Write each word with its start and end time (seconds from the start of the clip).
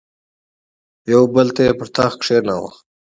یو 1.11 1.21
بل 1.33 1.47
تن 1.55 1.63
یې 1.67 1.73
پر 1.79 1.87
تخت 1.95 2.17
کښېناوه. 2.21 2.69